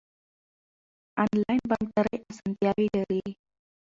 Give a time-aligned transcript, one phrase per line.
[1.21, 3.23] انلاین بانکداري اسانتیاوې لري.